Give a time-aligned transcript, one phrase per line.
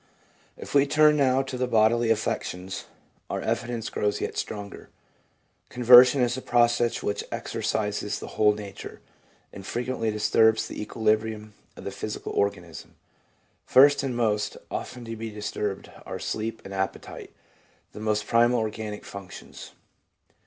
[0.57, 2.85] If we turn now to the bodily affections,
[3.29, 4.89] our evidence grows yet stronger.
[5.69, 8.99] Conversion is a process which exercises the whole nature,
[9.53, 12.95] and frequently disturbs the equilibrium of the physical organism.
[13.63, 17.29] First and most often to be disturbed are sleep and appetite,
[17.91, 19.73] the most primal organic functions.